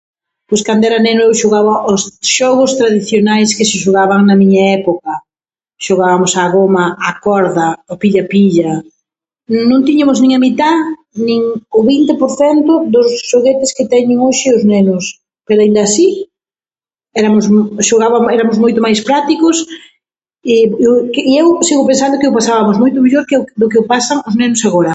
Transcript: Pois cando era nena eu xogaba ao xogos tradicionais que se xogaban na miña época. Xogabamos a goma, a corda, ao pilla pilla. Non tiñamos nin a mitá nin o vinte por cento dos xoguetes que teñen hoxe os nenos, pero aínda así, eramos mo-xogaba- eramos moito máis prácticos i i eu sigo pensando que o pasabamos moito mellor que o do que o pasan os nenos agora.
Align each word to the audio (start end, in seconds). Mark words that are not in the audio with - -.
Pois 0.47 0.61
cando 0.67 0.83
era 0.89 1.03
nena 1.05 1.21
eu 1.25 1.33
xogaba 1.41 1.73
ao 1.87 1.95
xogos 2.37 2.71
tradicionais 2.79 3.55
que 3.55 3.67
se 3.69 3.77
xogaban 3.83 4.19
na 4.25 4.35
miña 4.41 4.63
época. 4.79 5.11
Xogabamos 5.85 6.31
a 6.41 6.43
goma, 6.55 6.85
a 7.09 7.11
corda, 7.25 7.67
ao 7.89 7.95
pilla 8.01 8.23
pilla. 8.33 8.71
Non 9.71 9.85
tiñamos 9.87 10.17
nin 10.19 10.31
a 10.37 10.39
mitá 10.45 10.71
nin 11.27 11.41
o 11.79 11.79
vinte 11.91 12.11
por 12.21 12.31
cento 12.39 12.71
dos 12.93 13.07
xoguetes 13.29 13.69
que 13.75 13.89
teñen 13.93 14.17
hoxe 14.27 14.47
os 14.57 14.63
nenos, 14.71 15.03
pero 15.47 15.59
aínda 15.61 15.81
así, 15.83 16.07
eramos 17.21 17.45
mo-xogaba- 17.53 18.31
eramos 18.37 18.57
moito 18.63 18.79
máis 18.85 18.99
prácticos 19.07 19.55
i 20.53 20.55
i 21.29 21.33
eu 21.41 21.47
sigo 21.67 21.83
pensando 21.91 22.19
que 22.19 22.29
o 22.31 22.35
pasabamos 22.39 22.75
moito 22.83 22.97
mellor 23.03 23.23
que 23.29 23.35
o 23.39 23.41
do 23.61 23.67
que 23.71 23.79
o 23.83 23.87
pasan 23.93 24.19
os 24.29 24.35
nenos 24.41 24.61
agora. 24.69 24.89